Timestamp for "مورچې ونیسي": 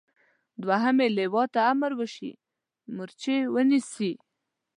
2.95-4.11